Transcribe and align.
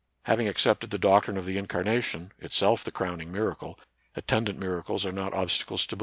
Having 0.23 0.47
accepted 0.47 0.89
the 0.89 0.97
doctrine 0.97 1.37
of 1.37 1.45
the 1.45 1.57
incar 1.61 1.85
nation, 1.85 2.31
itself 2.39 2.83
the 2.83 2.89
crowning 2.89 3.31
miracle, 3.31 3.79
attendant 4.15 4.57
miracles 4.57 5.05
are 5.05 5.11
not 5.11 5.31
obstacles 5.31 5.85
to 5.85 5.95
belief. 5.95 5.99